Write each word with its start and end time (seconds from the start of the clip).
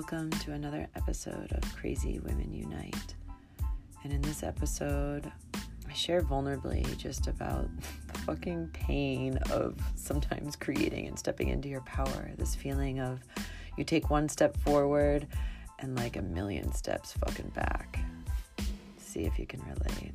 Welcome 0.00 0.30
to 0.30 0.52
another 0.52 0.88
episode 0.96 1.52
of 1.52 1.76
Crazy 1.76 2.20
Women 2.20 2.54
Unite. 2.54 3.14
And 4.02 4.14
in 4.14 4.22
this 4.22 4.42
episode, 4.42 5.30
I 5.86 5.92
share 5.92 6.22
vulnerably 6.22 6.96
just 6.96 7.26
about 7.26 7.68
the 8.10 8.18
fucking 8.20 8.70
pain 8.72 9.36
of 9.50 9.76
sometimes 9.96 10.56
creating 10.56 11.06
and 11.06 11.18
stepping 11.18 11.50
into 11.50 11.68
your 11.68 11.82
power. 11.82 12.30
This 12.38 12.54
feeling 12.54 12.98
of 12.98 13.20
you 13.76 13.84
take 13.84 14.08
one 14.08 14.30
step 14.30 14.56
forward 14.60 15.26
and 15.80 15.94
like 15.98 16.16
a 16.16 16.22
million 16.22 16.72
steps 16.72 17.12
fucking 17.12 17.50
back. 17.50 18.02
See 18.96 19.24
if 19.24 19.38
you 19.38 19.44
can 19.44 19.60
relate. 19.64 20.14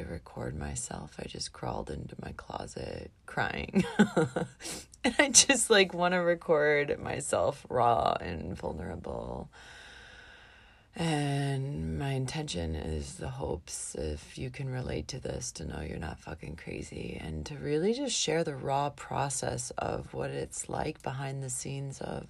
To 0.00 0.10
record 0.10 0.56
myself. 0.56 1.14
I 1.18 1.26
just 1.26 1.52
crawled 1.52 1.90
into 1.90 2.14
my 2.22 2.32
closet 2.32 3.10
crying. 3.26 3.84
and 5.04 5.14
I 5.18 5.28
just 5.28 5.70
like 5.70 5.94
want 5.94 6.14
to 6.14 6.18
record 6.18 6.98
myself 7.00 7.64
raw 7.68 8.16
and 8.20 8.56
vulnerable. 8.56 9.50
And 10.96 11.98
my 11.98 12.10
intention 12.12 12.74
is 12.74 13.14
the 13.14 13.28
hopes, 13.28 13.94
if 13.94 14.36
you 14.36 14.50
can 14.50 14.68
relate 14.68 15.08
to 15.08 15.20
this, 15.20 15.52
to 15.52 15.64
know 15.64 15.80
you're 15.80 15.98
not 15.98 16.18
fucking 16.18 16.56
crazy 16.56 17.18
and 17.22 17.46
to 17.46 17.54
really 17.54 17.94
just 17.94 18.16
share 18.16 18.42
the 18.42 18.56
raw 18.56 18.90
process 18.90 19.70
of 19.78 20.12
what 20.12 20.30
it's 20.30 20.68
like 20.68 21.02
behind 21.02 21.42
the 21.42 21.50
scenes 21.50 22.00
of 22.00 22.26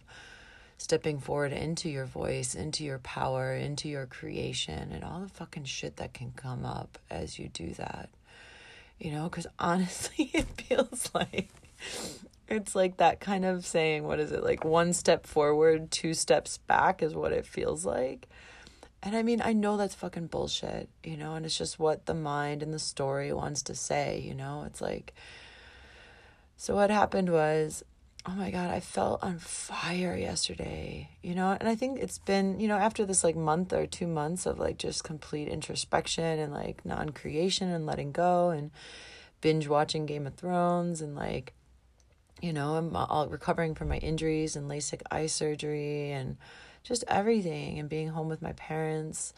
stepping 0.80 1.20
forward 1.20 1.52
into 1.52 1.90
your 1.90 2.06
voice, 2.06 2.54
into 2.54 2.84
your 2.84 2.98
power, 3.00 3.54
into 3.54 3.86
your 3.86 4.06
creation, 4.06 4.90
and 4.92 5.04
all 5.04 5.20
the 5.20 5.28
fucking 5.28 5.64
shit 5.64 5.96
that 5.96 6.14
can 6.14 6.32
come 6.34 6.64
up 6.64 6.98
as 7.10 7.38
you 7.38 7.48
do 7.48 7.74
that. 7.74 8.08
You 8.98 9.12
know, 9.12 9.24
because 9.24 9.46
honestly, 9.58 10.30
it 10.32 10.46
feels 10.56 11.10
like 11.14 11.50
it's 12.48 12.74
like 12.74 12.96
that 12.96 13.20
kind 13.20 13.44
of 13.44 13.66
saying, 13.66 14.04
what 14.04 14.20
is 14.20 14.32
it, 14.32 14.42
like 14.42 14.64
one 14.64 14.94
step 14.94 15.26
forward, 15.26 15.90
two 15.90 16.14
steps 16.14 16.56
back 16.56 17.02
is 17.02 17.14
what 17.14 17.32
it 17.32 17.44
feels 17.44 17.84
like. 17.84 18.26
And 19.02 19.14
I 19.14 19.22
mean, 19.22 19.42
I 19.42 19.52
know 19.52 19.76
that's 19.76 19.94
fucking 19.94 20.28
bullshit, 20.28 20.88
you 21.04 21.18
know, 21.18 21.34
and 21.34 21.44
it's 21.44 21.58
just 21.58 21.78
what 21.78 22.06
the 22.06 22.14
mind 22.14 22.62
and 22.62 22.72
the 22.72 22.78
story 22.78 23.32
wants 23.34 23.62
to 23.64 23.74
say, 23.74 24.18
you 24.20 24.34
know? 24.34 24.64
It's 24.66 24.80
like, 24.80 25.14
so 26.56 26.74
what 26.74 26.90
happened 26.90 27.30
was 27.30 27.84
oh 28.26 28.32
my 28.32 28.50
god 28.50 28.70
i 28.70 28.80
felt 28.80 29.22
on 29.22 29.38
fire 29.38 30.14
yesterday. 30.16 31.08
You 31.22 31.34
know 31.34 31.56
and 31.58 31.68
i 31.68 31.74
think 31.74 31.98
it's 31.98 32.18
been 32.18 32.60
you 32.60 32.68
know 32.68 32.76
after 32.76 33.06
this 33.06 33.24
like 33.24 33.36
month 33.36 33.72
or 33.72 33.86
two 33.86 34.06
months 34.06 34.46
of 34.46 34.58
like 34.58 34.78
just 34.78 35.04
complete 35.04 35.48
introspection 35.48 36.38
and 36.38 36.52
like 36.52 36.84
non-creation 36.84 37.68
and 37.70 37.86
letting 37.86 38.12
go 38.12 38.50
and 38.50 38.70
binge 39.40 39.68
watching 39.68 40.06
game 40.06 40.26
of 40.26 40.34
thrones 40.34 41.00
and 41.00 41.16
like 41.16 41.54
you 42.42 42.52
know 42.52 42.74
i'm 42.74 42.94
all 42.94 43.28
recovering 43.28 43.74
from 43.74 43.88
my 43.88 43.98
injuries 43.98 44.56
and 44.56 44.70
lasik 44.70 45.02
eye 45.10 45.26
surgery 45.26 46.10
and 46.10 46.36
just 46.82 47.04
everything 47.08 47.78
and 47.78 47.88
being 47.88 48.08
home 48.08 48.28
with 48.28 48.42
my 48.42 48.52
parents 48.52 49.32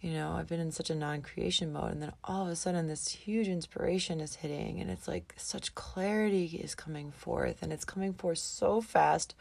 you 0.00 0.12
know, 0.12 0.32
I've 0.32 0.48
been 0.48 0.60
in 0.60 0.72
such 0.72 0.88
a 0.88 0.94
non 0.94 1.20
creation 1.20 1.72
mode, 1.72 1.92
and 1.92 2.02
then 2.02 2.12
all 2.24 2.46
of 2.46 2.48
a 2.48 2.56
sudden, 2.56 2.86
this 2.86 3.08
huge 3.08 3.48
inspiration 3.48 4.20
is 4.20 4.36
hitting, 4.36 4.80
and 4.80 4.90
it's 4.90 5.06
like 5.06 5.34
such 5.36 5.74
clarity 5.74 6.46
is 6.62 6.74
coming 6.74 7.10
forth, 7.10 7.62
and 7.62 7.70
it's 7.72 7.84
coming 7.84 8.14
forth 8.14 8.38
so 8.38 8.80
fast, 8.80 9.34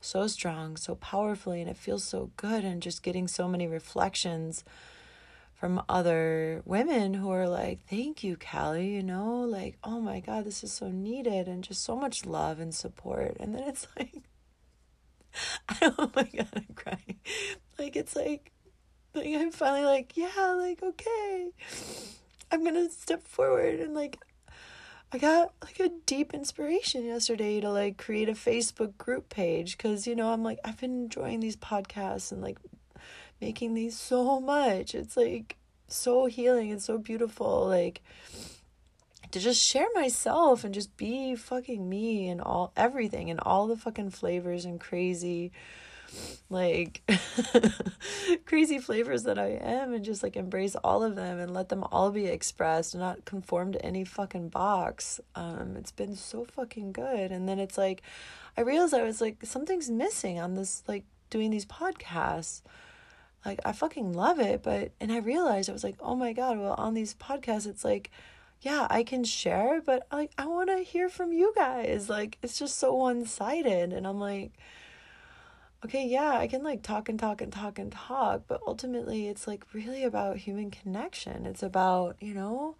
so 0.00 0.26
strong, 0.26 0.78
so 0.78 0.94
powerfully, 0.94 1.60
and 1.60 1.68
it 1.68 1.76
feels 1.76 2.02
so 2.02 2.30
good, 2.36 2.64
and 2.64 2.82
just 2.82 3.02
getting 3.02 3.28
so 3.28 3.46
many 3.46 3.66
reflections 3.66 4.64
from 5.52 5.82
other 5.90 6.62
women 6.64 7.12
who 7.12 7.30
are 7.30 7.48
like, 7.48 7.80
Thank 7.86 8.24
you, 8.24 8.38
Callie, 8.38 8.94
you 8.94 9.02
know, 9.02 9.40
like, 9.40 9.76
oh 9.84 10.00
my 10.00 10.20
God, 10.20 10.46
this 10.46 10.64
is 10.64 10.72
so 10.72 10.88
needed, 10.88 11.46
and 11.46 11.62
just 11.62 11.84
so 11.84 11.94
much 11.94 12.24
love 12.24 12.58
and 12.58 12.74
support. 12.74 13.36
And 13.38 13.54
then 13.54 13.64
it's 13.64 13.86
like, 13.98 14.14
oh 15.82 16.10
my 16.16 16.24
God, 16.24 16.48
I'm 16.56 16.74
crying. 16.74 17.20
Like, 17.78 17.96
it's 17.96 18.16
like, 18.16 18.52
like 19.14 19.26
I'm 19.34 19.50
finally 19.50 19.84
like, 19.84 20.16
yeah, 20.16 20.54
like 20.56 20.82
okay. 20.82 21.50
I'm 22.52 22.62
going 22.62 22.74
to 22.74 22.90
step 22.90 23.22
forward 23.26 23.78
and 23.80 23.94
like 23.94 24.18
I 25.12 25.18
got 25.18 25.52
like 25.62 25.80
a 25.80 25.90
deep 26.06 26.34
inspiration 26.34 27.04
yesterday 27.04 27.60
to 27.60 27.70
like 27.70 27.96
create 27.96 28.28
a 28.28 28.32
Facebook 28.32 28.96
group 28.96 29.28
page 29.28 29.78
cuz 29.78 30.06
you 30.06 30.14
know, 30.14 30.32
I'm 30.32 30.42
like 30.42 30.58
I've 30.64 30.80
been 30.80 31.04
enjoying 31.04 31.40
these 31.40 31.56
podcasts 31.56 32.32
and 32.32 32.40
like 32.40 32.58
making 33.40 33.74
these 33.74 33.98
so 33.98 34.40
much. 34.40 34.94
It's 34.94 35.16
like 35.16 35.56
so 35.88 36.26
healing 36.26 36.70
and 36.70 36.80
so 36.80 36.98
beautiful 36.98 37.66
like 37.66 38.02
to 39.32 39.38
just 39.38 39.62
share 39.62 39.86
myself 39.94 40.64
and 40.64 40.74
just 40.74 40.96
be 40.96 41.36
fucking 41.36 41.88
me 41.88 42.28
and 42.28 42.40
all 42.40 42.72
everything 42.76 43.30
and 43.30 43.40
all 43.40 43.66
the 43.66 43.76
fucking 43.76 44.10
flavors 44.10 44.64
and 44.64 44.80
crazy 44.80 45.52
like 46.48 47.02
crazy 48.44 48.78
flavors 48.78 49.22
that 49.24 49.38
I 49.38 49.58
am 49.62 49.92
and 49.92 50.04
just 50.04 50.22
like 50.22 50.36
embrace 50.36 50.74
all 50.76 51.02
of 51.02 51.16
them 51.16 51.38
and 51.38 51.54
let 51.54 51.68
them 51.68 51.84
all 51.92 52.10
be 52.10 52.26
expressed 52.26 52.94
and 52.94 53.02
not 53.02 53.24
conform 53.24 53.72
to 53.72 53.84
any 53.84 54.04
fucking 54.04 54.48
box. 54.48 55.20
Um 55.34 55.76
it's 55.76 55.92
been 55.92 56.16
so 56.16 56.44
fucking 56.44 56.92
good 56.92 57.30
and 57.30 57.48
then 57.48 57.58
it's 57.58 57.78
like 57.78 58.02
I 58.56 58.62
realized 58.62 58.94
I 58.94 59.02
was 59.02 59.20
like 59.20 59.38
something's 59.44 59.90
missing 59.90 60.40
on 60.40 60.54
this 60.54 60.82
like 60.86 61.04
doing 61.30 61.50
these 61.50 61.66
podcasts. 61.66 62.62
Like 63.44 63.60
I 63.64 63.72
fucking 63.72 64.12
love 64.12 64.38
it, 64.38 64.62
but 64.62 64.92
and 65.00 65.10
I 65.10 65.18
realized 65.18 65.70
I 65.70 65.72
was 65.72 65.84
like, 65.84 65.96
"Oh 66.00 66.14
my 66.14 66.32
god, 66.32 66.58
well 66.58 66.74
on 66.76 66.94
these 66.94 67.14
podcasts 67.14 67.66
it's 67.66 67.84
like 67.84 68.10
yeah, 68.62 68.86
I 68.90 69.04
can 69.04 69.24
share, 69.24 69.80
but 69.80 70.06
like 70.12 70.32
I 70.36 70.46
want 70.46 70.68
to 70.68 70.84
hear 70.84 71.08
from 71.08 71.32
you 71.32 71.52
guys. 71.56 72.08
Like 72.08 72.38
it's 72.42 72.58
just 72.58 72.78
so 72.78 72.94
one-sided 72.94 73.92
and 73.92 74.06
I'm 74.06 74.20
like 74.20 74.52
okay, 75.84 76.06
yeah, 76.06 76.32
I 76.32 76.46
can 76.46 76.62
like 76.62 76.82
talk 76.82 77.08
and 77.08 77.18
talk 77.18 77.40
and 77.40 77.52
talk 77.52 77.78
and 77.78 77.90
talk, 77.90 78.42
but 78.46 78.60
ultimately 78.66 79.28
it's 79.28 79.46
like 79.46 79.64
really 79.72 80.04
about 80.04 80.36
human 80.38 80.70
connection. 80.70 81.46
It's 81.46 81.62
about, 81.62 82.16
you 82.20 82.34
know, 82.34 82.76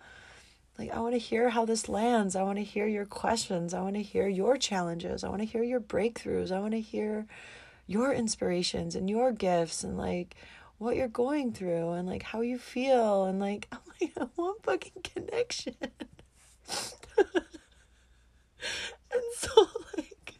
like 0.78 0.90
I 0.90 1.00
want 1.00 1.14
to 1.14 1.18
hear 1.18 1.50
how 1.50 1.64
this 1.64 1.88
lands. 1.88 2.36
I 2.36 2.42
want 2.42 2.58
to 2.58 2.64
hear 2.64 2.86
your 2.86 3.06
questions. 3.06 3.74
I 3.74 3.80
want 3.80 3.96
to 3.96 4.02
hear 4.02 4.28
your 4.28 4.56
challenges. 4.56 5.24
I 5.24 5.28
want 5.28 5.40
to 5.42 5.46
hear 5.46 5.62
your 5.62 5.80
breakthroughs. 5.80 6.52
I 6.52 6.60
want 6.60 6.72
to 6.72 6.80
hear 6.80 7.26
your 7.86 8.12
inspirations 8.12 8.94
and 8.94 9.10
your 9.10 9.32
gifts 9.32 9.82
and 9.82 9.98
like 9.98 10.36
what 10.78 10.96
you're 10.96 11.08
going 11.08 11.52
through 11.52 11.90
and 11.92 12.08
like 12.08 12.22
how 12.22 12.40
you 12.40 12.58
feel 12.58 13.24
and 13.24 13.40
like 13.40 13.68
I'm 13.72 13.80
like 14.00 14.12
I 14.18 14.26
want 14.36 14.62
fucking 14.62 15.02
connection. 15.02 15.74
and 15.82 15.90
so 19.36 19.66
like 19.96 20.34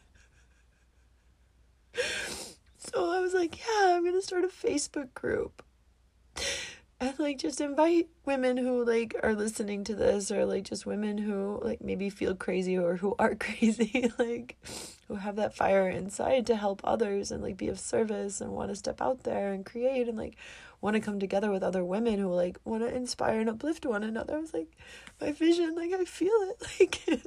so 2.92 3.10
I 3.10 3.20
was 3.20 3.34
like, 3.34 3.58
yeah, 3.58 3.94
I'm 3.96 4.04
gonna 4.04 4.22
start 4.22 4.44
a 4.44 4.48
Facebook 4.48 5.14
group. 5.14 5.62
And 6.98 7.18
like 7.18 7.38
just 7.38 7.60
invite 7.60 8.08
women 8.26 8.56
who 8.56 8.84
like 8.84 9.14
are 9.22 9.34
listening 9.34 9.84
to 9.84 9.94
this 9.94 10.30
or 10.30 10.44
like 10.44 10.64
just 10.64 10.84
women 10.84 11.16
who 11.16 11.58
like 11.62 11.80
maybe 11.80 12.10
feel 12.10 12.34
crazy 12.34 12.76
or 12.76 12.96
who 12.96 13.14
are 13.18 13.34
crazy, 13.36 14.10
like 14.18 14.56
who 15.08 15.14
have 15.14 15.36
that 15.36 15.54
fire 15.54 15.88
inside 15.88 16.46
to 16.46 16.56
help 16.56 16.80
others 16.84 17.30
and 17.30 17.42
like 17.42 17.56
be 17.56 17.68
of 17.68 17.78
service 17.78 18.40
and 18.40 18.52
want 18.52 18.70
to 18.70 18.76
step 18.76 19.00
out 19.00 19.22
there 19.22 19.52
and 19.52 19.64
create 19.64 20.08
and 20.08 20.18
like 20.18 20.36
want 20.80 20.94
to 20.94 21.00
come 21.00 21.18
together 21.20 21.50
with 21.50 21.62
other 21.62 21.84
women 21.84 22.18
who 22.18 22.32
like 22.32 22.58
want 22.64 22.82
to 22.82 22.94
inspire 22.94 23.40
and 23.40 23.48
uplift 23.48 23.86
one 23.86 24.02
another. 24.02 24.36
I 24.36 24.40
was 24.40 24.54
like, 24.54 24.76
my 25.20 25.32
vision, 25.32 25.74
like 25.76 25.92
I 25.92 26.04
feel 26.04 26.32
it, 26.32 26.62
like 26.80 27.20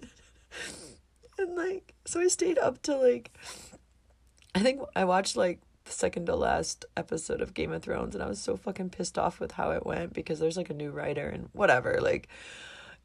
and 1.39 1.55
like 1.55 1.93
so 2.05 2.19
I 2.19 2.27
stayed 2.27 2.57
up 2.57 2.81
to 2.83 2.95
like 2.95 3.31
I 4.55 4.59
think 4.59 4.81
I 4.95 5.05
watched 5.05 5.35
like 5.35 5.59
the 5.85 5.91
second 5.91 6.27
to 6.27 6.35
last 6.35 6.85
episode 6.95 7.41
of 7.41 7.53
Game 7.53 7.71
of 7.71 7.83
Thrones 7.83 8.15
and 8.15 8.23
I 8.23 8.27
was 8.27 8.39
so 8.39 8.55
fucking 8.55 8.91
pissed 8.91 9.17
off 9.17 9.39
with 9.39 9.53
how 9.53 9.71
it 9.71 9.85
went 9.85 10.13
because 10.13 10.39
there's 10.39 10.57
like 10.57 10.69
a 10.69 10.75
new 10.75 10.91
writer 10.91 11.27
and 11.27 11.49
whatever. 11.53 11.99
Like 12.01 12.29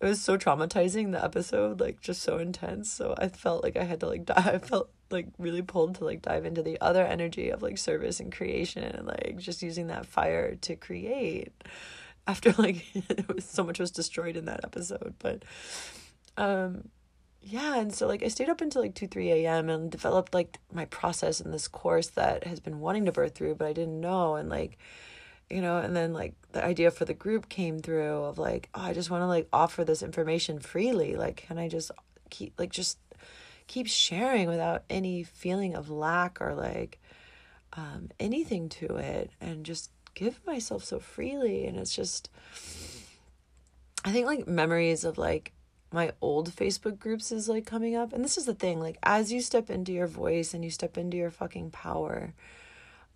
it 0.00 0.06
was 0.06 0.20
so 0.20 0.36
traumatizing 0.36 1.10
the 1.10 1.22
episode, 1.22 1.80
like 1.80 2.00
just 2.00 2.22
so 2.22 2.38
intense. 2.38 2.90
So 2.90 3.14
I 3.18 3.28
felt 3.28 3.64
like 3.64 3.76
I 3.76 3.84
had 3.84 4.00
to 4.00 4.06
like 4.06 4.24
dive 4.26 4.46
I 4.46 4.58
felt 4.58 4.90
like 5.10 5.28
really 5.38 5.62
pulled 5.62 5.96
to 5.96 6.04
like 6.04 6.22
dive 6.22 6.44
into 6.44 6.62
the 6.62 6.80
other 6.80 7.04
energy 7.04 7.50
of 7.50 7.62
like 7.62 7.78
service 7.78 8.20
and 8.20 8.30
creation 8.30 8.84
and 8.84 9.06
like 9.06 9.38
just 9.38 9.62
using 9.62 9.86
that 9.88 10.06
fire 10.06 10.54
to 10.56 10.76
create 10.76 11.52
after 12.26 12.52
like 12.58 12.84
was 13.34 13.44
so 13.44 13.64
much 13.64 13.78
was 13.78 13.90
destroyed 13.90 14.36
in 14.36 14.44
that 14.44 14.60
episode. 14.64 15.14
But 15.18 15.44
um 16.36 16.90
yeah 17.40 17.78
and 17.78 17.94
so 17.94 18.06
like 18.06 18.22
i 18.22 18.28
stayed 18.28 18.48
up 18.48 18.60
until 18.60 18.82
like 18.82 18.94
2 18.94 19.06
3 19.06 19.32
a.m 19.32 19.68
and 19.68 19.90
developed 19.90 20.34
like 20.34 20.58
my 20.72 20.84
process 20.86 21.40
in 21.40 21.50
this 21.50 21.68
course 21.68 22.08
that 22.08 22.44
has 22.44 22.60
been 22.60 22.80
wanting 22.80 23.04
to 23.04 23.12
birth 23.12 23.34
through 23.34 23.54
but 23.54 23.68
i 23.68 23.72
didn't 23.72 24.00
know 24.00 24.34
and 24.34 24.48
like 24.48 24.78
you 25.48 25.62
know 25.62 25.78
and 25.78 25.96
then 25.96 26.12
like 26.12 26.34
the 26.52 26.64
idea 26.64 26.90
for 26.90 27.04
the 27.04 27.14
group 27.14 27.48
came 27.48 27.78
through 27.78 28.24
of 28.24 28.38
like 28.38 28.68
oh 28.74 28.82
i 28.82 28.92
just 28.92 29.10
want 29.10 29.22
to 29.22 29.26
like 29.26 29.48
offer 29.52 29.84
this 29.84 30.02
information 30.02 30.58
freely 30.58 31.16
like 31.16 31.36
can 31.36 31.58
i 31.58 31.68
just 31.68 31.90
keep 32.30 32.52
like 32.58 32.70
just 32.70 32.98
keep 33.66 33.86
sharing 33.86 34.48
without 34.48 34.82
any 34.90 35.22
feeling 35.22 35.74
of 35.74 35.90
lack 35.90 36.40
or 36.40 36.54
like 36.54 36.98
um 37.74 38.08
anything 38.18 38.68
to 38.68 38.96
it 38.96 39.30
and 39.40 39.64
just 39.64 39.90
give 40.14 40.40
myself 40.46 40.84
so 40.84 40.98
freely 40.98 41.66
and 41.66 41.78
it's 41.78 41.94
just 41.94 42.28
i 44.04 44.10
think 44.10 44.26
like 44.26 44.48
memories 44.48 45.04
of 45.04 45.16
like 45.16 45.52
my 45.92 46.12
old 46.20 46.50
Facebook 46.50 46.98
groups 46.98 47.32
is 47.32 47.48
like 47.48 47.66
coming 47.66 47.96
up. 47.96 48.12
And 48.12 48.24
this 48.24 48.36
is 48.36 48.44
the 48.44 48.54
thing, 48.54 48.80
like 48.80 48.98
as 49.02 49.32
you 49.32 49.40
step 49.40 49.70
into 49.70 49.92
your 49.92 50.06
voice 50.06 50.54
and 50.54 50.64
you 50.64 50.70
step 50.70 50.98
into 50.98 51.16
your 51.16 51.30
fucking 51.30 51.70
power, 51.70 52.34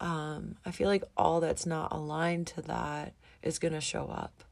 um, 0.00 0.56
I 0.64 0.70
feel 0.70 0.88
like 0.88 1.04
all 1.16 1.40
that's 1.40 1.66
not 1.66 1.92
aligned 1.92 2.46
to 2.48 2.62
that 2.62 3.14
is 3.42 3.58
gonna 3.58 3.80
show 3.80 4.06
up 4.06 4.44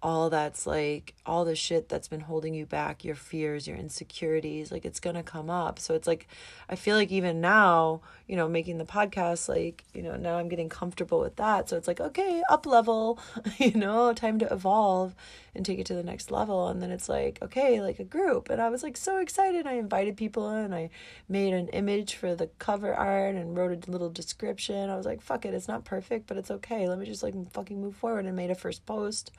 all 0.00 0.30
that's 0.30 0.66
like 0.66 1.14
all 1.26 1.44
the 1.44 1.56
shit 1.56 1.88
that's 1.88 2.06
been 2.06 2.20
holding 2.20 2.54
you 2.54 2.64
back, 2.64 3.04
your 3.04 3.16
fears, 3.16 3.66
your 3.66 3.76
insecurities, 3.76 4.70
like 4.70 4.84
it's 4.84 5.00
gonna 5.00 5.24
come 5.24 5.50
up. 5.50 5.78
So 5.80 5.94
it's 5.94 6.06
like 6.06 6.28
I 6.68 6.76
feel 6.76 6.94
like 6.94 7.10
even 7.10 7.40
now, 7.40 8.02
you 8.28 8.36
know, 8.36 8.46
making 8.48 8.78
the 8.78 8.84
podcast, 8.84 9.48
like, 9.48 9.84
you 9.92 10.02
know, 10.02 10.14
now 10.16 10.38
I'm 10.38 10.48
getting 10.48 10.68
comfortable 10.68 11.18
with 11.18 11.36
that. 11.36 11.68
So 11.68 11.76
it's 11.76 11.88
like, 11.88 11.98
okay, 11.98 12.42
up 12.48 12.64
level, 12.64 13.18
you 13.58 13.72
know, 13.72 14.12
time 14.12 14.38
to 14.38 14.52
evolve 14.52 15.16
and 15.54 15.66
take 15.66 15.80
it 15.80 15.86
to 15.86 15.94
the 15.94 16.04
next 16.04 16.30
level. 16.30 16.68
And 16.68 16.80
then 16.80 16.92
it's 16.92 17.08
like, 17.08 17.40
okay, 17.42 17.80
like 17.80 17.98
a 17.98 18.04
group. 18.04 18.50
And 18.50 18.60
I 18.60 18.68
was 18.68 18.84
like 18.84 18.96
so 18.96 19.18
excited. 19.18 19.66
I 19.66 19.72
invited 19.72 20.16
people 20.16 20.48
in, 20.50 20.72
I 20.72 20.90
made 21.28 21.54
an 21.54 21.68
image 21.68 22.14
for 22.14 22.36
the 22.36 22.48
cover 22.60 22.94
art 22.94 23.34
and 23.34 23.56
wrote 23.56 23.88
a 23.88 23.90
little 23.90 24.10
description. 24.10 24.90
I 24.90 24.96
was 24.96 25.06
like, 25.06 25.22
fuck 25.22 25.44
it, 25.44 25.54
it's 25.54 25.66
not 25.66 25.84
perfect, 25.84 26.28
but 26.28 26.36
it's 26.36 26.52
okay. 26.52 26.88
Let 26.88 26.98
me 26.98 27.06
just 27.06 27.24
like 27.24 27.34
fucking 27.52 27.80
move 27.80 27.96
forward 27.96 28.26
and 28.26 28.36
made 28.36 28.50
a 28.52 28.54
first 28.54 28.86
post 28.86 29.32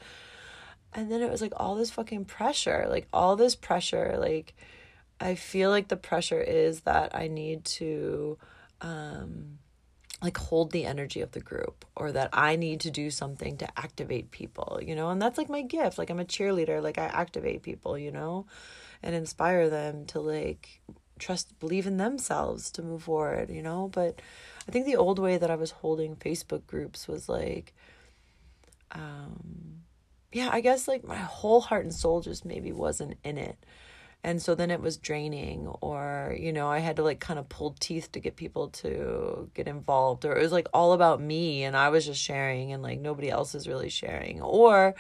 and 0.94 1.12
then 1.12 1.22
it 1.22 1.30
was 1.30 1.42
like 1.42 1.54
all 1.56 1.76
this 1.76 1.92
fucking 1.92 2.26
pressure 2.26 2.86
like 2.90 3.08
all 3.14 3.36
this 3.36 3.56
pressure 3.56 4.16
like 4.20 4.54
i 5.20 5.36
feel 5.36 5.70
like 5.70 5.88
the 5.88 5.98
pressure 5.98 6.42
is 6.42 6.82
that 6.82 7.16
i 7.16 7.28
need 7.28 7.64
to 7.66 8.38
um 8.82 9.60
like 10.22 10.38
hold 10.38 10.72
the 10.72 10.86
energy 10.86 11.22
of 11.22 11.32
the 11.32 11.40
group 11.40 11.86
or 11.96 12.12
that 12.12 12.30
i 12.34 12.56
need 12.56 12.80
to 12.82 12.92
do 12.92 13.10
something 13.10 13.58
to 13.58 13.80
activate 13.80 14.32
people 14.32 14.80
you 14.82 14.96
know? 14.96 15.10
And 15.10 15.22
that's 15.22 15.38
like 15.38 15.50
my 15.50 15.62
gift. 15.62 15.98
Like 15.98 16.10
i'm 16.10 16.20
a 16.20 16.26
cheerleader. 16.26 16.82
Like 16.82 16.98
i 16.98 17.06
activate 17.06 17.64
people 17.64 17.98
you 17.98 18.12
know? 18.12 18.46
And 19.02 19.16
inspire 19.16 19.70
them 19.70 20.06
to 20.08 20.20
like 20.20 20.82
trust 21.20 21.58
believe 21.60 21.88
in 21.88 21.98
themselves 21.98 22.72
to 22.72 22.82
move 22.82 23.04
forward 23.04 23.50
you 23.50 23.62
know? 23.64 23.90
But 23.94 24.22
i 24.68 24.72
think 24.72 24.86
the 24.86 24.98
old 24.98 25.20
way 25.20 25.38
that 25.38 25.50
i 25.50 25.56
was 25.56 25.72
holding 25.72 26.16
facebook 26.16 26.68
groups 26.68 27.08
was 27.08 27.30
like 27.30 27.74
um 28.92 29.82
yeah, 30.32 30.50
I 30.52 30.62
guess 30.62 30.88
like 30.88 31.04
my 31.04 31.18
whole 31.18 31.62
heart 31.62 31.84
and 31.86 31.94
soul 31.94 32.22
just 32.22 32.46
maybe 32.46 32.72
wasn't 32.72 33.18
in 33.24 33.38
it. 33.38 33.58
And 34.22 34.42
so 34.42 34.54
then 34.54 34.70
it 34.70 34.82
was 34.82 34.98
draining, 34.98 35.68
or, 35.80 36.36
you 36.38 36.52
know, 36.52 36.68
I 36.68 36.80
had 36.80 36.98
to 36.98 37.04
like 37.04 37.22
kind 37.22 37.40
of 37.40 37.48
pull 37.48 37.76
teeth 37.80 38.12
to 38.12 38.20
get 38.20 38.36
people 38.36 38.68
to 38.70 39.50
get 39.54 39.68
involved, 39.68 40.26
or 40.26 40.36
it 40.36 40.42
was 40.42 40.52
like 40.52 40.68
all 40.74 40.92
about 40.92 41.22
me 41.22 41.64
and 41.64 41.76
I 41.78 41.88
was 41.90 42.06
just 42.06 42.22
sharing 42.22 42.74
and 42.74 42.84
like 42.84 43.00
nobody 43.00 43.30
else 43.30 43.56
is 43.56 43.68
really 43.68 43.90
sharing. 43.90 44.42
Or, 44.42 44.96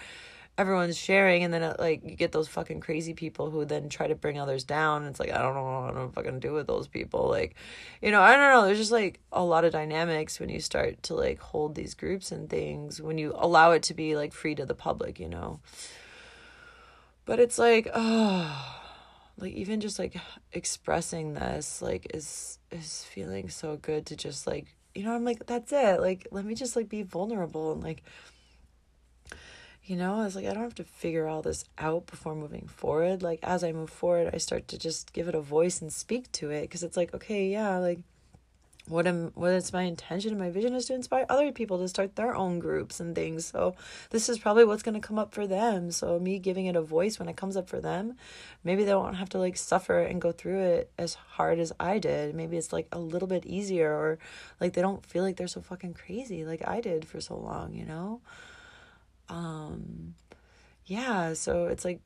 everyone's 0.59 0.97
sharing 0.97 1.41
and 1.45 1.53
then 1.53 1.63
it, 1.63 1.79
like 1.79 2.03
you 2.03 2.17
get 2.17 2.33
those 2.33 2.49
fucking 2.49 2.81
crazy 2.81 3.13
people 3.13 3.49
who 3.49 3.63
then 3.63 3.87
try 3.87 4.07
to 4.07 4.13
bring 4.13 4.37
others 4.37 4.65
down. 4.65 5.05
It's 5.05 5.17
like 5.17 5.31
i 5.31 5.37
don't 5.37 5.55
know 5.55 5.63
what 5.63 5.95
i'm 5.95 6.11
fucking 6.11 6.41
do 6.41 6.51
with 6.51 6.67
those 6.67 6.85
people. 6.85 7.29
Like 7.29 7.55
you 8.01 8.11
know 8.11 8.21
i 8.21 8.35
don't 8.35 8.51
know. 8.51 8.65
There's 8.65 8.77
just 8.77 8.91
like 8.91 9.21
a 9.31 9.41
lot 9.41 9.63
of 9.63 9.71
dynamics 9.71 10.37
when 10.37 10.49
you 10.49 10.59
start 10.59 11.01
to 11.03 11.15
like 11.15 11.39
hold 11.39 11.75
these 11.75 11.93
groups 11.93 12.33
and 12.33 12.49
things 12.49 13.01
when 13.01 13.17
you 13.17 13.33
allow 13.37 13.71
it 13.71 13.83
to 13.83 13.93
be 13.93 14.17
like 14.17 14.33
free 14.33 14.53
to 14.55 14.65
the 14.65 14.75
public 14.75 15.17
you 15.17 15.29
know? 15.29 15.61
But 17.23 17.39
it's 17.39 17.57
like 17.57 17.87
oh 17.93 18.75
like 19.37 19.53
even 19.53 19.79
just 19.79 19.97
like 19.97 20.17
expressing 20.51 21.35
this 21.35 21.81
like 21.81 22.05
is 22.13 22.59
is 22.69 23.05
feeling 23.05 23.47
so 23.47 23.77
good 23.77 24.05
to 24.07 24.17
just 24.17 24.45
like 24.45 24.75
you 24.93 25.03
know 25.05 25.15
i'm 25.15 25.23
like 25.23 25.45
that's 25.45 25.71
it. 25.71 26.01
Like 26.01 26.27
let 26.31 26.43
me 26.43 26.53
just 26.53 26.75
like 26.75 26.89
be 26.89 27.03
vulnerable 27.03 27.71
and 27.71 27.81
like 27.81 28.03
you 29.89 29.95
know, 29.95 30.19
I 30.19 30.25
was 30.25 30.35
like, 30.35 30.45
I 30.45 30.53
don't 30.53 30.61
have 30.61 30.75
to 30.75 30.83
figure 30.83 31.27
all 31.27 31.41
this 31.41 31.65
out 31.79 32.05
before 32.05 32.35
moving 32.35 32.67
forward. 32.67 33.23
Like, 33.23 33.39
as 33.41 33.63
I 33.63 33.71
move 33.71 33.89
forward, 33.89 34.29
I 34.31 34.37
start 34.37 34.67
to 34.67 34.77
just 34.77 35.13
give 35.13 35.27
it 35.27 35.33
a 35.33 35.41
voice 35.41 35.81
and 35.81 35.91
speak 35.91 36.31
to 36.33 36.51
it. 36.51 36.61
Because 36.61 36.83
it's 36.83 36.95
like, 36.95 37.11
okay, 37.15 37.47
yeah, 37.47 37.77
like, 37.77 37.99
what 38.87 39.05
am 39.07 39.31
what 39.35 39.51
is 39.51 39.71
my 39.71 39.83
intention 39.83 40.31
and 40.31 40.39
my 40.39 40.49
vision 40.49 40.73
is 40.73 40.85
to 40.85 40.95
inspire 40.95 41.25
other 41.29 41.51
people 41.51 41.77
to 41.77 41.87
start 41.87 42.15
their 42.15 42.35
own 42.35 42.59
groups 42.59 42.99
and 42.99 43.15
things. 43.15 43.45
So 43.45 43.75
this 44.09 44.29
is 44.29 44.39
probably 44.39 44.65
what's 44.65 44.83
going 44.83 44.99
to 44.99 45.07
come 45.07 45.19
up 45.19 45.33
for 45.33 45.45
them. 45.45 45.91
So 45.91 46.19
me 46.19 46.39
giving 46.39 46.65
it 46.65 46.75
a 46.75 46.81
voice 46.81 47.19
when 47.19 47.29
it 47.29 47.37
comes 47.37 47.55
up 47.55 47.69
for 47.69 47.79
them 47.79 48.15
maybe 48.63 48.83
they 48.83 48.95
won't 48.95 49.15
have 49.17 49.29
to 49.29 49.37
like 49.37 49.57
suffer 49.57 49.99
and 49.99 50.19
go 50.19 50.31
through 50.31 50.59
it 50.59 50.91
as 50.97 51.13
hard 51.13 51.59
as 51.59 51.71
i 51.79 51.99
did. 51.99 52.33
Maybe 52.33 52.57
it's 52.57 52.73
like 52.73 52.87
a 52.91 52.99
little 52.99 53.27
bit 53.27 53.45
easier 53.45 53.91
or 53.91 54.17
like 54.59 54.73
they 54.73 54.81
don't 54.81 55.05
feel 55.05 55.23
like 55.23 55.37
they're 55.37 55.47
so 55.47 55.61
fucking 55.61 55.93
crazy 55.93 56.43
like 56.43 56.67
i 56.67 56.81
did 56.81 57.07
for 57.07 57.21
so 57.21 57.37
long 57.37 57.75
you 57.75 57.85
know 57.85 58.21
um 59.29 60.15
yeah 60.85 61.33
so 61.33 61.67
it's 61.67 61.85
like 61.85 62.01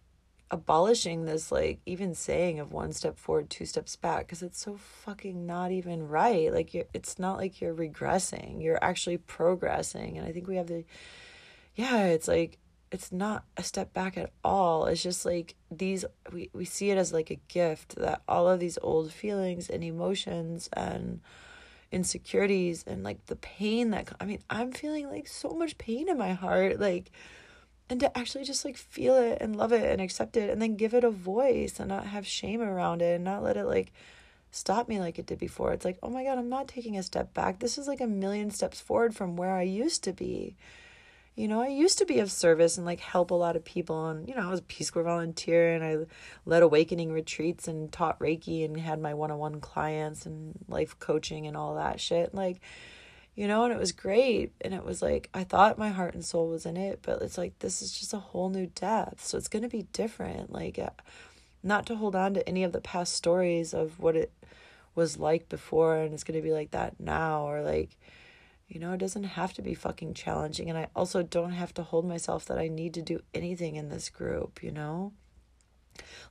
abolishing 0.52 1.26
this 1.26 1.52
like 1.52 1.80
even 1.86 2.14
saying 2.14 2.60
of 2.60 2.72
one 2.72 2.94
step 2.94 3.18
forward 3.18 3.50
two 3.50 3.66
steps 3.66 3.96
back 3.96 4.28
because 4.28 4.44
it's 4.44 4.60
so 4.60 4.78
fucking 4.78 5.48
not 5.48 5.72
even 5.72 6.08
right. 6.08 6.54
Like 6.54 6.76
you 6.76 6.84
it's 6.94 7.18
not 7.18 7.38
like 7.38 7.60
you're 7.60 7.74
regressing 7.74 8.62
you're 8.62 8.84
actually 8.84 9.18
progressing 9.18 10.18
and 10.18 10.28
i 10.28 10.32
think 10.32 10.48
we 10.48 10.58
have 10.58 10.68
the 10.68 10.86
yeah 11.76 12.06
it's 12.06 12.28
like 12.28 12.60
it's 12.94 13.12
not 13.12 13.44
a 13.58 13.64
step 13.64 13.92
back 13.92 14.18
at 14.18 14.32
all. 14.44 14.86
It's 14.86 15.02
just 15.02 15.26
like 15.26 15.56
these 15.72 16.06
we, 16.32 16.52
we 16.54 16.64
see 16.64 16.92
it 16.92 16.98
as 16.98 17.12
like 17.12 17.32
a 17.32 17.40
gift 17.48 17.96
that 17.96 18.22
all 18.28 18.48
of 18.48 18.60
these 18.60 18.78
old 18.84 19.12
feelings 19.12 19.68
and 19.68 19.84
emotions 19.84 20.70
and 20.74 21.20
insecurities 21.94 22.84
and 22.88 23.04
like 23.04 23.26
the 23.28 23.36
pain 23.38 23.92
that 23.92 24.10
I 24.20 24.26
mean, 24.26 24.40
I'm 24.50 24.72
feeling 24.72 25.10
like 25.10 25.28
so 25.28 25.50
much 25.50 25.78
pain 25.78 26.10
in 26.10 26.18
my 26.18 26.34
heart 26.34 26.80
like 26.80 27.12
and 27.90 28.00
to 28.00 28.18
actually 28.18 28.44
just 28.44 28.66
like 28.66 28.78
feel 28.78 29.16
it 29.16 29.38
and 29.40 29.56
love 29.56 29.72
it 29.72 29.90
and 29.92 30.02
accept 30.02 30.36
it 30.36 30.50
and 30.50 30.62
then 30.62 30.76
give 30.76 30.94
it 30.94 31.04
a 31.04 31.12
voice 31.12 31.80
and 31.80 31.90
not 31.90 32.08
have 32.08 32.26
shame 32.26 32.62
around 32.62 33.02
it 33.02 33.16
and 33.16 33.24
not 33.24 33.44
let 33.44 33.58
it 33.58 33.66
like 33.66 33.94
stop 34.52 34.88
me 34.88 35.00
like 35.00 35.18
it 35.20 35.26
did 35.26 35.40
before. 35.40 35.74
It's 35.74 35.86
like, 35.86 35.98
"Oh 36.04 36.10
my 36.10 36.24
god, 36.24 36.38
I'm 36.38 36.50
not 36.50 36.68
taking 36.68 36.98
a 36.98 37.04
step 37.04 37.34
back. 37.34 37.60
This 37.60 37.78
is 37.78 37.88
like 37.88 38.02
a 38.02 38.08
million 38.08 38.52
steps 38.52 38.80
forward 38.80 39.16
from 39.16 39.36
where 39.36 39.56
I 39.56 39.64
used 39.64 40.04
to 40.04 40.14
be." 40.14 40.56
You 41.36 41.48
know, 41.48 41.62
I 41.62 41.68
used 41.68 41.98
to 41.98 42.06
be 42.06 42.20
of 42.20 42.32
service 42.32 42.78
and 42.78 42.86
like 42.86 43.00
help 43.00 43.32
a 43.32 43.36
lot 43.36 43.56
of 43.56 43.66
people. 43.66 44.08
And, 44.08 44.30
you 44.30 44.36
know, 44.36 44.48
I 44.48 44.52
was 44.52 44.60
a 44.60 44.64
Peace 44.64 44.92
Corps 44.92 45.04
volunteer 45.04 45.74
and 45.74 45.84
I 45.84 46.06
led 46.46 46.62
awakening 46.62 47.12
retreats 47.12 47.68
and 47.68 47.92
taught 47.92 48.20
Reiki 48.20 48.64
and 48.64 48.80
had 48.80 49.02
my 49.02 49.16
one 49.16 49.32
on 49.32 49.40
one 49.40 49.60
clients 49.60 50.28
and 50.28 50.54
life 50.68 50.98
coaching 51.00 51.48
and 51.48 51.58
all 51.58 51.76
that 51.76 52.00
shit. 52.00 52.36
Like, 52.36 52.62
you 53.36 53.48
know, 53.48 53.64
and 53.64 53.74
it 53.74 53.80
was 53.80 53.92
great. 53.92 54.52
And 54.62 54.76
it 54.76 54.86
was 54.86 55.02
like, 55.02 55.30
I 55.34 55.44
thought 55.44 55.80
my 55.80 55.90
heart 55.90 56.14
and 56.14 56.24
soul 56.24 56.50
was 56.50 56.68
in 56.68 56.78
it, 56.78 57.00
but 57.02 57.24
it's 57.24 57.38
like, 57.38 57.58
this 57.60 57.82
is 57.82 57.98
just 57.98 58.14
a 58.14 58.20
whole 58.20 58.50
new 58.50 58.68
depth. 58.68 59.26
So 59.26 59.36
it's 59.40 59.48
going 59.48 59.64
to 59.64 59.70
be 59.70 59.88
different. 59.92 60.54
Like, 60.54 60.78
uh, 60.78 60.92
not 61.64 61.88
to 61.88 61.96
hold 61.96 62.16
on 62.16 62.36
to 62.36 62.48
any 62.48 62.64
of 62.64 62.74
the 62.74 62.82
past 62.82 63.14
stories 63.16 63.74
of 63.74 64.00
what 64.00 64.16
it 64.16 64.32
was 64.94 65.18
like 65.18 65.50
before 65.50 65.98
and 65.98 66.14
it's 66.14 66.24
going 66.24 66.40
to 66.40 66.48
be 66.48 66.54
like 66.54 66.70
that 66.72 67.00
now 67.00 67.48
or 67.48 67.64
like, 67.64 67.98
you 68.74 68.80
know, 68.80 68.94
it 68.94 68.98
doesn't 68.98 69.24
have 69.24 69.54
to 69.54 69.62
be 69.62 69.76
fucking 69.76 70.16
challenging. 70.16 70.70
And 70.70 70.78
I 70.78 70.88
also 70.96 71.22
don't 71.22 71.52
have 71.52 71.74
to 71.76 71.84
hold 71.84 72.06
myself 72.06 72.46
that 72.46 72.58
I 72.58 72.68
need 72.68 72.96
to 72.96 73.02
do 73.02 73.20
anything 73.34 73.76
in 73.76 73.90
this 73.90 74.10
group, 74.10 74.64
you 74.64 74.72
know? 74.72 75.14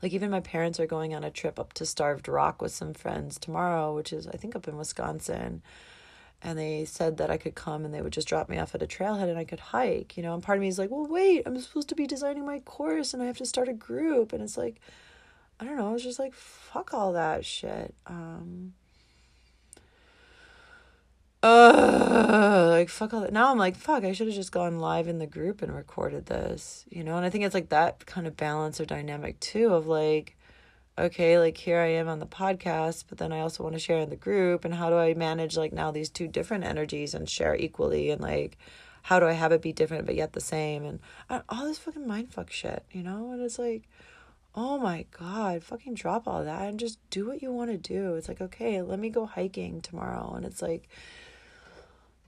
Like, 0.03 0.13
even 0.13 0.31
my 0.31 0.41
parents 0.41 0.81
are 0.81 0.87
going 0.87 1.15
on 1.15 1.23
a 1.23 1.31
trip 1.31 1.61
up 1.61 1.73
to 1.75 1.87
Starved 1.87 2.27
Rock 2.27 2.61
with 2.61 2.73
some 2.73 2.95
friends 2.95 3.39
tomorrow, 3.39 3.95
which 3.95 4.13
is, 4.13 4.27
I 4.27 4.33
think, 4.33 4.57
up 4.57 4.67
in 4.67 4.77
Wisconsin. 4.77 5.63
And 6.43 6.59
they 6.59 6.85
said 6.85 7.19
that 7.19 7.31
I 7.31 7.37
could 7.37 7.55
come 7.55 7.85
and 7.85 7.95
they 7.95 8.03
would 8.03 8.13
just 8.13 8.27
drop 8.27 8.49
me 8.49 8.59
off 8.59 8.75
at 8.75 8.83
a 8.83 8.87
trailhead 8.87 9.29
and 9.29 9.39
I 9.39 9.45
could 9.45 9.61
hike, 9.61 10.17
you 10.17 10.25
know? 10.25 10.35
And 10.35 10.43
part 10.43 10.59
of 10.59 10.63
me 10.63 10.69
is 10.69 10.79
like, 10.79 10.91
well, 10.91 11.07
wait, 11.07 11.45
I'm 11.47 11.61
supposed 11.61 11.89
to 11.91 11.95
be 11.95 12.09
designing 12.09 12.45
my 12.45 12.59
course 12.61 13.15
and 13.15 13.23
I 13.23 13.27
have 13.27 13.39
to 13.39 13.47
start 13.47 13.69
a 13.69 13.73
group. 13.73 14.33
And 14.33 14.43
it's 14.43 14.57
like, 14.57 14.81
I 15.61 15.65
don't 15.65 15.77
know, 15.77 15.91
I 15.91 15.93
was 15.93 16.03
just 16.03 16.19
like, 16.19 16.35
fuck 16.35 16.93
all 16.93 17.13
that 17.13 17.45
shit. 17.45 17.95
Um, 18.09 18.73
uh 21.43 22.69
like 22.71 22.89
fuck 22.89 23.13
all 23.13 23.21
that. 23.21 23.33
Now 23.33 23.51
i'm 23.51 23.59
like 23.59 23.77
fuck 23.77 24.05
i 24.05 24.13
should 24.13 24.29
have 24.29 24.37
just 24.37 24.53
gone 24.53 24.79
live 24.79 25.09
in 25.09 25.19
the 25.19 25.27
group 25.27 25.61
and 25.63 25.75
recorded 25.75 26.27
this 26.27 26.85
you 26.91 27.03
know? 27.03 27.17
And 27.17 27.27
i 27.27 27.31
think 27.31 27.45
it's 27.45 27.55
like 27.55 27.71
that 27.71 28.07
kind 28.07 28.27
of 28.27 28.37
balance 28.37 28.81
or 28.81 28.85
dynamic 28.85 29.41
too 29.41 29.75
of 29.75 29.87
like 29.87 30.37
okay 30.99 31.39
like 31.39 31.57
here 31.57 31.79
i 31.79 31.87
am 31.87 32.07
on 32.07 32.19
the 32.19 32.27
podcast 32.27 33.05
but 33.09 33.19
then 33.19 33.33
i 33.33 33.41
also 33.41 33.63
want 33.63 33.75
to 33.75 33.79
share 33.79 33.99
in 33.99 34.11
the 34.11 34.17
group 34.17 34.65
and 34.65 34.75
how 34.75 34.91
do 34.91 34.97
i 34.97 35.15
manage 35.15 35.57
like 35.57 35.73
now 35.73 35.91
these 35.91 36.11
two 36.11 36.29
different 36.29 36.65
energies 36.65 37.15
and 37.15 37.29
share 37.31 37.57
equally 37.57 38.11
and 38.11 38.21
like 38.21 38.59
how 39.03 39.19
do 39.19 39.27
i 39.27 39.33
have 39.33 39.53
it 39.53 39.63
be 39.63 39.73
different 39.73 40.07
but 40.07 40.15
yet 40.15 40.33
the 40.33 40.41
same? 40.41 40.85
And 40.85 41.01
all 41.49 41.65
this 41.65 41.79
fucking 41.79 42.07
mindfuck 42.07 42.51
shit 42.51 42.85
you 42.93 43.03
know? 43.03 43.33
And 43.33 43.43
it's 43.43 43.59
like 43.59 43.83
oh 44.55 44.79
my 44.79 45.07
god 45.19 45.65
fucking 45.65 45.95
drop 45.95 46.29
all 46.29 46.45
that 46.45 46.69
and 46.69 46.79
just 46.79 46.99
do 47.11 47.27
what 47.27 47.43
you 47.43 47.51
want 47.51 47.71
to 47.71 47.79
do. 47.79 48.15
It's 48.15 48.29
like 48.29 48.41
okay 48.41 48.83
let 48.83 48.99
me 48.99 49.09
go 49.09 49.27
hiking 49.27 49.81
tomorrow. 49.81 50.35
And 50.37 50.45
it's 50.45 50.63
like 50.63 50.89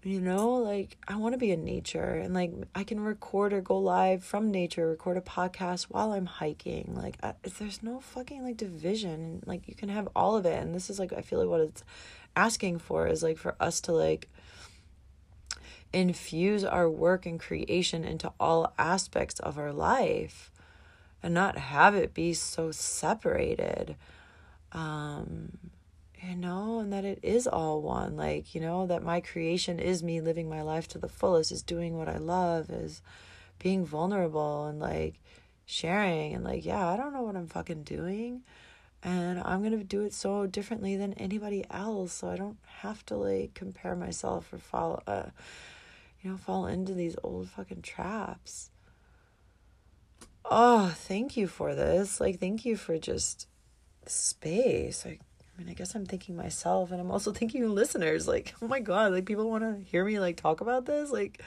you 0.04 0.20
know 0.20 0.50
like 0.50 0.96
i 1.08 1.16
want 1.16 1.32
to 1.32 1.38
be 1.38 1.50
in 1.50 1.64
nature 1.64 2.14
and 2.14 2.34
like 2.34 2.52
i 2.74 2.84
can 2.84 3.00
record 3.00 3.52
or 3.52 3.60
go 3.60 3.78
live 3.78 4.22
from 4.22 4.50
nature 4.50 4.88
record 4.88 5.16
a 5.16 5.20
podcast 5.20 5.84
while 5.84 6.12
i'm 6.12 6.26
hiking 6.26 6.94
like 6.94 7.16
I, 7.22 7.34
there's 7.58 7.82
no 7.82 8.00
fucking 8.00 8.44
like 8.44 8.56
division 8.56 9.42
like 9.46 9.66
you 9.66 9.74
can 9.74 9.88
have 9.88 10.08
all 10.14 10.36
of 10.36 10.46
it 10.46 10.62
and 10.62 10.74
this 10.74 10.90
is 10.90 10.98
like 10.98 11.12
i 11.12 11.20
feel 11.20 11.38
like 11.38 11.48
what 11.48 11.60
it's 11.60 11.84
asking 12.36 12.78
for 12.78 13.06
is 13.06 13.22
like 13.22 13.38
for 13.38 13.56
us 13.60 13.80
to 13.82 13.92
like 13.92 14.28
infuse 15.94 16.64
our 16.64 16.90
work 16.90 17.24
and 17.24 17.38
creation 17.38 18.04
into 18.04 18.32
all 18.40 18.74
aspects 18.76 19.38
of 19.40 19.58
our 19.58 19.72
life 19.72 20.50
and 21.22 21.32
not 21.32 21.56
have 21.56 21.94
it 21.94 22.12
be 22.12 22.34
so 22.34 22.70
separated. 22.70 23.96
Um, 24.72 25.56
you 26.28 26.36
know, 26.36 26.80
and 26.80 26.92
that 26.92 27.04
it 27.04 27.18
is 27.22 27.46
all 27.46 27.82
one. 27.82 28.16
Like, 28.16 28.54
you 28.54 28.60
know, 28.60 28.86
that 28.86 29.02
my 29.02 29.20
creation 29.20 29.78
is 29.78 30.02
me 30.02 30.20
living 30.20 30.48
my 30.48 30.62
life 30.62 30.88
to 30.88 30.98
the 30.98 31.08
fullest, 31.08 31.52
is 31.52 31.62
doing 31.62 31.96
what 31.96 32.08
I 32.08 32.18
love, 32.18 32.70
is 32.70 33.02
being 33.58 33.84
vulnerable 33.84 34.66
and 34.66 34.80
like 34.80 35.20
sharing 35.66 36.34
and 36.34 36.44
like, 36.44 36.64
yeah, 36.64 36.86
I 36.86 36.96
don't 36.96 37.12
know 37.12 37.22
what 37.22 37.36
I'm 37.36 37.46
fucking 37.46 37.82
doing. 37.82 38.42
And 39.02 39.40
I'm 39.40 39.60
going 39.60 39.78
to 39.78 39.84
do 39.84 40.02
it 40.02 40.14
so 40.14 40.46
differently 40.46 40.96
than 40.96 41.12
anybody 41.14 41.64
else. 41.70 42.14
So 42.14 42.28
I 42.28 42.36
don't 42.36 42.58
have 42.78 43.04
to 43.06 43.16
like 43.16 43.52
compare 43.54 43.94
myself 43.94 44.52
or 44.52 44.58
fall, 44.58 45.02
uh, 45.06 45.26
you 46.22 46.30
know, 46.30 46.36
fall 46.38 46.66
into 46.66 46.94
these 46.94 47.16
old 47.22 47.50
fucking 47.50 47.82
traps. 47.82 48.70
Oh, 50.46 50.94
thank 50.96 51.36
you 51.36 51.46
for 51.46 51.74
this. 51.74 52.20
Like, 52.20 52.38
thank 52.40 52.64
you 52.64 52.76
for 52.76 52.98
just 52.98 53.46
space. 54.06 55.04
Like, 55.04 55.20
I 55.54 55.60
mean, 55.60 55.70
I 55.70 55.74
guess 55.74 55.94
I'm 55.94 56.06
thinking 56.06 56.36
myself, 56.36 56.90
and 56.90 57.00
I'm 57.00 57.10
also 57.10 57.32
thinking 57.32 57.68
listeners. 57.68 58.26
Like, 58.26 58.54
oh 58.60 58.68
my 58.68 58.80
god, 58.80 59.12
like 59.12 59.26
people 59.26 59.48
want 59.50 59.64
to 59.64 59.88
hear 59.90 60.04
me 60.04 60.18
like 60.18 60.36
talk 60.36 60.60
about 60.60 60.86
this, 60.86 61.10
like, 61.10 61.42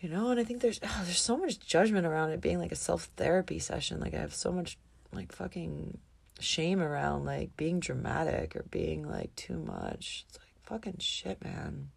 you 0.00 0.08
know. 0.08 0.30
And 0.30 0.38
I 0.38 0.44
think 0.44 0.60
there's 0.60 0.80
oh, 0.82 1.02
there's 1.04 1.20
so 1.20 1.36
much 1.36 1.58
judgment 1.58 2.06
around 2.06 2.30
it 2.30 2.40
being 2.40 2.58
like 2.58 2.72
a 2.72 2.76
self 2.76 3.04
therapy 3.16 3.58
session. 3.58 4.00
Like, 4.00 4.14
I 4.14 4.18
have 4.18 4.34
so 4.34 4.52
much 4.52 4.78
like 5.12 5.32
fucking 5.32 5.98
shame 6.40 6.80
around 6.80 7.24
like 7.24 7.56
being 7.56 7.78
dramatic 7.78 8.56
or 8.56 8.64
being 8.70 9.08
like 9.08 9.34
too 9.36 9.58
much. 9.58 10.26
It's 10.28 10.38
like 10.38 10.48
fucking 10.64 10.98
shit, 10.98 11.42
man 11.42 11.90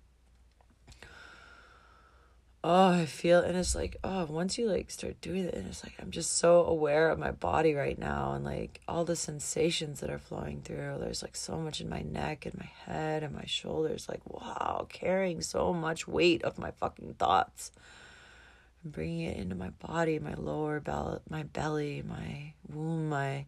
oh 2.64 2.90
i 2.90 3.06
feel 3.06 3.40
and 3.40 3.56
it's 3.56 3.76
like 3.76 3.98
oh 4.04 4.26
once 4.26 4.58
you 4.58 4.68
like 4.68 4.90
start 4.90 5.20
doing 5.22 5.46
it 5.46 5.54
and 5.54 5.68
it's 5.68 5.84
like 5.84 5.94
i'm 6.02 6.12
just 6.12 6.38
so 6.38 6.66
aware 6.66 7.10
of 7.10 7.20
my 7.20 7.32
body 7.32 7.74
right 7.74 8.00
now 8.00 8.34
and 8.34 8.44
like 8.44 8.82
all 8.88 9.06
the 9.06 9.16
sensations 9.16 10.00
that 10.00 10.10
are 10.10 10.18
flowing 10.18 10.62
through. 10.62 10.98
There's 11.00 11.22
like 11.22 11.36
so 11.36 11.58
much 11.58 11.82
in 11.82 11.90
my 11.90 12.02
neck 12.02 12.46
and 12.46 12.58
my 12.58 12.70
head 12.86 13.24
and 13.24 13.36
my 13.36 13.46
shoulders 13.46 14.08
like 14.10 14.22
wow 14.26 14.88
carrying 14.90 15.42
so 15.42 15.74
much 15.74 16.08
weight 16.08 16.44
of 16.44 16.58
my 16.58 16.72
fucking 16.72 17.16
thoughts. 17.16 17.72
And 18.84 18.92
bringing 18.92 19.22
it 19.22 19.38
into 19.38 19.56
my 19.56 19.70
body 19.70 20.20
my 20.20 20.34
lower 20.36 20.80
belly 20.80 21.20
my 21.30 21.44
belly 21.44 22.04
my 22.08 22.54
womb 22.74 23.10
my 23.10 23.46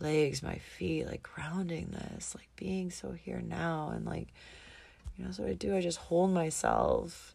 legs 0.00 0.42
my 0.42 0.56
feet 0.56 1.06
like 1.06 1.22
grounding 1.22 1.88
this 1.92 2.34
like 2.34 2.48
being 2.56 2.90
so 2.90 3.12
here 3.12 3.40
now 3.40 3.92
and 3.94 4.04
like 4.04 4.28
you 5.16 5.24
know 5.24 5.30
so 5.30 5.46
i 5.46 5.52
do 5.52 5.76
i 5.76 5.80
just 5.80 5.98
hold 5.98 6.30
myself 6.30 7.34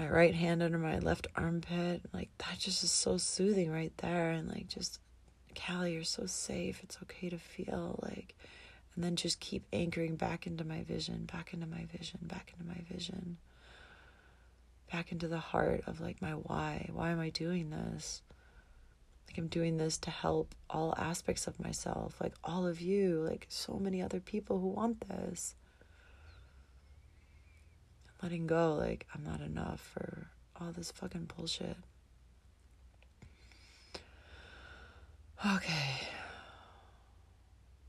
my 0.00 0.08
right 0.08 0.34
hand 0.34 0.62
under 0.62 0.78
my 0.78 0.98
left 0.98 1.26
armpit. 1.36 2.02
Like 2.12 2.30
that 2.38 2.58
just 2.58 2.82
is 2.82 2.90
so 2.90 3.18
soothing 3.18 3.70
right 3.70 3.92
there. 3.98 4.30
And 4.30 4.48
like 4.48 4.68
just 4.68 4.98
Callie, 5.54 5.92
you're 5.92 6.04
so 6.04 6.24
safe. 6.26 6.80
It's 6.82 6.98
okay 7.02 7.28
to 7.28 7.38
feel 7.38 7.98
like 8.02 8.34
and 8.94 9.04
then 9.04 9.16
just 9.16 9.40
keep 9.40 9.64
anchoring 9.72 10.16
back 10.16 10.46
into 10.46 10.64
my 10.64 10.82
vision, 10.84 11.28
back 11.30 11.52
into 11.52 11.66
my 11.66 11.84
vision, 11.96 12.18
back 12.22 12.52
into 12.52 12.66
my 12.66 12.82
vision. 12.90 13.36
Back 14.90 15.12
into 15.12 15.28
the 15.28 15.38
heart 15.38 15.84
of 15.86 16.00
like 16.00 16.20
my 16.22 16.32
why. 16.32 16.88
Why 16.92 17.10
am 17.10 17.20
I 17.20 17.28
doing 17.28 17.70
this? 17.70 18.22
Like 19.28 19.38
I'm 19.38 19.48
doing 19.48 19.76
this 19.76 19.98
to 19.98 20.10
help 20.10 20.54
all 20.70 20.94
aspects 20.96 21.46
of 21.46 21.60
myself, 21.60 22.16
like 22.20 22.34
all 22.42 22.66
of 22.66 22.80
you, 22.80 23.24
like 23.28 23.46
so 23.48 23.74
many 23.74 24.02
other 24.02 24.18
people 24.18 24.58
who 24.58 24.68
want 24.68 25.06
this 25.08 25.54
letting 28.22 28.46
go 28.46 28.74
like 28.74 29.06
I'm 29.14 29.24
not 29.24 29.40
enough 29.40 29.80
for 29.80 30.28
all 30.60 30.72
this 30.72 30.90
fucking 30.90 31.30
bullshit. 31.36 31.76
Okay. 35.46 36.06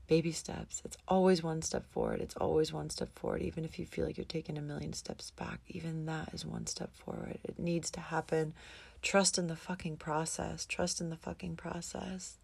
Baby 0.06 0.32
steps. 0.32 0.82
It's 0.84 0.96
always 1.06 1.42
one 1.42 1.62
step 1.62 1.90
forward. 1.90 2.20
It's 2.20 2.36
always 2.36 2.72
one 2.72 2.90
step 2.90 3.16
forward. 3.18 3.42
Even 3.42 3.64
if 3.64 3.78
you 3.78 3.86
feel 3.86 4.04
like 4.04 4.16
you're 4.16 4.24
taking 4.24 4.58
a 4.58 4.62
million 4.62 4.92
steps 4.92 5.30
back, 5.32 5.60
even 5.68 6.06
that 6.06 6.30
is 6.32 6.44
one 6.44 6.66
step 6.66 6.94
forward. 6.94 7.38
It 7.44 7.58
needs 7.58 7.90
to 7.92 8.00
happen. 8.00 8.54
Trust 9.00 9.38
in 9.38 9.48
the 9.48 9.56
fucking 9.56 9.96
process. 9.96 10.64
Trust 10.66 11.00
in 11.00 11.10
the 11.10 11.16
fucking 11.16 11.56
process. 11.56 12.36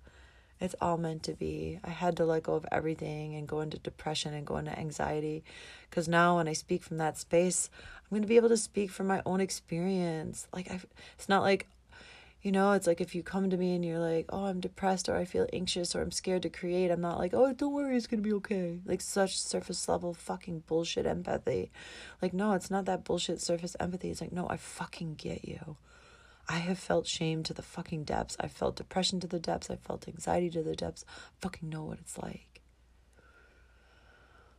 It's 0.60 0.74
all 0.80 0.96
meant 0.96 1.22
to 1.24 1.34
be. 1.34 1.78
I 1.84 1.90
had 1.90 2.16
to 2.16 2.24
let 2.24 2.42
go 2.42 2.54
of 2.54 2.66
everything 2.72 3.34
and 3.34 3.46
go 3.46 3.60
into 3.60 3.78
depression 3.78 4.34
and 4.34 4.46
go 4.46 4.56
into 4.56 4.76
anxiety. 4.76 5.44
Because 5.88 6.08
now, 6.08 6.36
when 6.36 6.48
I 6.48 6.52
speak 6.52 6.82
from 6.82 6.98
that 6.98 7.16
space, 7.16 7.70
I'm 7.96 8.10
going 8.10 8.22
to 8.22 8.28
be 8.28 8.36
able 8.36 8.48
to 8.48 8.56
speak 8.56 8.90
from 8.90 9.06
my 9.06 9.22
own 9.24 9.40
experience. 9.40 10.48
Like, 10.52 10.70
i 10.70 10.80
it's 11.14 11.28
not 11.28 11.42
like, 11.42 11.68
you 12.42 12.50
know, 12.50 12.72
it's 12.72 12.86
like 12.86 13.00
if 13.00 13.14
you 13.14 13.22
come 13.22 13.50
to 13.50 13.56
me 13.56 13.74
and 13.74 13.84
you're 13.84 13.98
like, 13.98 14.26
oh, 14.30 14.46
I'm 14.46 14.60
depressed 14.60 15.08
or 15.08 15.16
I 15.16 15.24
feel 15.24 15.46
anxious 15.52 15.94
or 15.94 16.02
I'm 16.02 16.10
scared 16.10 16.42
to 16.42 16.48
create, 16.48 16.90
I'm 16.90 17.00
not 17.00 17.18
like, 17.18 17.34
oh, 17.34 17.52
don't 17.52 17.72
worry, 17.72 17.96
it's 17.96 18.06
going 18.06 18.22
to 18.22 18.28
be 18.28 18.34
okay. 18.34 18.78
Like, 18.84 19.00
such 19.00 19.38
surface 19.38 19.88
level 19.88 20.12
fucking 20.12 20.64
bullshit 20.66 21.06
empathy. 21.06 21.70
Like, 22.20 22.32
no, 22.32 22.52
it's 22.52 22.70
not 22.70 22.84
that 22.86 23.04
bullshit 23.04 23.40
surface 23.40 23.76
empathy. 23.78 24.10
It's 24.10 24.20
like, 24.20 24.32
no, 24.32 24.48
I 24.48 24.56
fucking 24.56 25.14
get 25.14 25.44
you. 25.44 25.76
I 26.48 26.58
have 26.58 26.78
felt 26.78 27.06
shame 27.06 27.42
to 27.44 27.52
the 27.52 27.62
fucking 27.62 28.04
depths. 28.04 28.36
I 28.40 28.48
felt 28.48 28.76
depression 28.76 29.20
to 29.20 29.26
the 29.26 29.38
depths. 29.38 29.70
I 29.70 29.76
felt 29.76 30.08
anxiety 30.08 30.48
to 30.50 30.62
the 30.62 30.74
depths. 30.74 31.04
I 31.08 31.12
fucking 31.42 31.68
know 31.68 31.84
what 31.84 31.98
it's 31.98 32.18
like. 32.18 32.62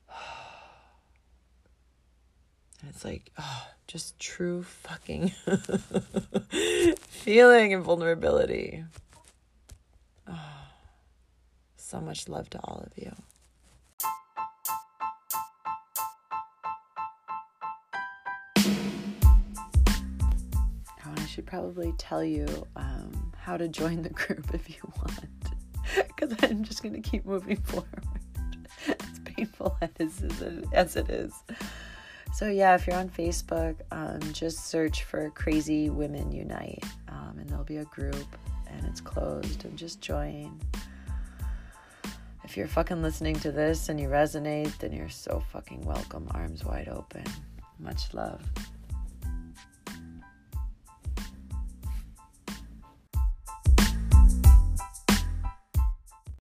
And 2.82 2.92
it's 2.92 3.04
like, 3.04 3.30
oh, 3.38 3.68
just 3.88 4.18
true 4.20 4.64
fucking 4.64 5.34
feeling 7.10 7.74
and 7.74 7.84
vulnerability. 7.84 8.86
Oh, 10.26 10.34
so 11.76 12.00
much 12.00 12.30
love 12.30 12.50
to 12.52 12.60
all 12.64 12.82
of 12.86 12.94
you. 12.96 13.14
Should 21.40 21.46
probably 21.46 21.94
tell 21.98 22.22
you 22.22 22.46
um, 22.76 23.32
how 23.38 23.56
to 23.56 23.70
join 23.70 24.02
the 24.02 24.10
group 24.22 24.54
if 24.54 24.68
you 24.68 24.76
want, 24.98 25.26
because 25.96 26.36
I'm 26.44 26.66
just 26.66 26.84
going 26.84 27.02
to 27.02 27.10
keep 27.10 27.26
moving 27.26 27.56
forward, 27.64 28.04
as 28.86 29.20
painful 29.24 29.78
as, 30.00 30.22
as 30.74 30.98
it 30.98 31.10
is. 31.10 31.34
So, 32.34 32.50
yeah, 32.50 32.76
if 32.76 32.86
you're 32.86 32.98
on 32.98 33.10
Facebook, 33.10 33.76
um, 33.92 34.20
just 34.34 34.66
search 34.66 35.06
for 35.06 35.30
Crazy 35.30 35.90
Women 35.90 36.34
Unite, 36.34 36.84
um, 37.08 37.38
and 37.40 37.50
there'll 37.50 37.64
be 37.64 37.78
a 37.78 37.86
group, 37.86 38.38
and 38.68 38.86
it's 38.86 39.00
closed, 39.00 39.64
and 39.64 39.78
just 39.78 40.02
join. 40.02 40.60
If 42.44 42.58
you're 42.58 42.68
fucking 42.68 43.02
listening 43.02 43.36
to 43.40 43.52
this 43.54 43.88
and 43.88 43.98
you 43.98 44.10
resonate, 44.10 44.78
then 44.80 44.92
you're 44.92 45.08
so 45.08 45.42
fucking 45.54 45.86
welcome. 45.86 46.28
Arms 46.32 46.66
wide 46.66 46.90
open. 46.90 47.24
Much 47.80 48.14
love. 48.14 48.42